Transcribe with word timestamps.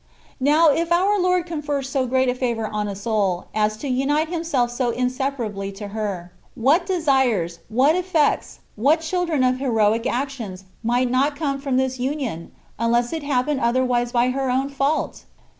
Now, 0.39 0.71
if 0.71 0.91
our 0.91 1.19
Lord 1.19 1.45
confer 1.45 1.83
so 1.83 2.07
great 2.07 2.27
a 2.27 2.33
favour 2.33 2.65
on 2.65 2.87
a 2.87 2.95
soul, 2.95 3.45
as 3.53 3.77
to 3.77 3.87
unite 3.87 4.29
Himself 4.29 4.71
so 4.71 4.89
inseparably 4.89 5.71
to 5.73 5.89
her, 5.89 6.31
what 6.55 6.87
desires, 6.87 7.59
what 7.69 7.95
effects, 7.95 8.61
what 8.75 9.01
children 9.01 9.43
of 9.43 9.59
heroic 9.59 10.07
actions,* 10.07 10.65
might 10.81 11.11
not 11.11 11.35
come 11.35 11.59
from 11.61 11.77
this 11.77 11.99
union, 11.99 12.51
unless 12.79 13.13
it 13.13 13.21
happen 13.21 13.59
otherwise 13.59 14.11
by 14.11 14.31
her 14.31 14.49
own 14.49 14.69
fault 14.69 15.25